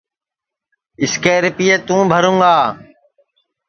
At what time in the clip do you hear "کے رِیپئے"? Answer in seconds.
1.23-1.75